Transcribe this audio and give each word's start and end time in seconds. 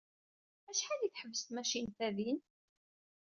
Acḥal 0.69 1.01
ay 1.03 1.11
tḥebbes 1.11 1.41
tmacint-a 1.43 2.09
din? 2.17 2.39